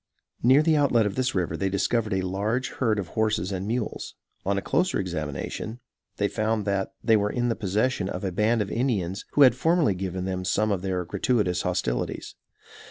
Near 0.41 0.63
the 0.63 0.75
outlet 0.75 1.05
of 1.05 1.13
this 1.13 1.35
river, 1.35 1.55
they 1.55 1.69
discovered 1.69 2.15
a 2.15 2.21
large 2.23 2.69
herd 2.71 2.97
of 2.97 3.09
horses 3.09 3.51
and 3.51 3.67
mules; 3.67 4.15
on 4.43 4.57
a 4.57 4.61
closer 4.63 4.99
examination, 4.99 5.79
they 6.17 6.27
found 6.27 6.65
that 6.65 6.95
they 7.03 7.15
were 7.15 7.29
in 7.29 7.49
the 7.49 7.55
possession 7.55 8.09
of 8.09 8.23
a 8.23 8.31
band 8.31 8.63
of 8.63 8.71
Indians 8.71 9.25
who 9.33 9.43
had 9.43 9.53
formerly 9.53 9.93
given 9.93 10.25
them 10.25 10.43
some 10.43 10.71
of 10.71 10.81
their 10.81 11.05
gratuitous 11.05 11.61
hostilities. 11.61 12.33